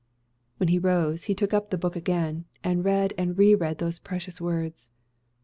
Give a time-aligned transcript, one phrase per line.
[0.57, 4.41] When he rose, he took up the book again, and read and reread those precious
[4.41, 4.89] words.